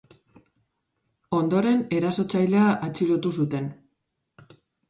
Ondoren 1.41 1.83
erasotzailea 1.99 2.65
atxilotu 2.89 3.37
zuten. 3.39 3.73